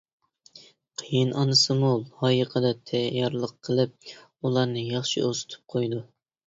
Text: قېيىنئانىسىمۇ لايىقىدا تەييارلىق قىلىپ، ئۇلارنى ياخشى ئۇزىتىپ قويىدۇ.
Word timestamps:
قېيىنئانىسىمۇ 1.01 1.91
لايىقىدا 1.99 2.73
تەييارلىق 2.93 3.55
قىلىپ، 3.69 4.13
ئۇلارنى 4.19 4.89
ياخشى 4.93 5.29
ئۇزىتىپ 5.29 5.75
قويىدۇ. 5.77 6.07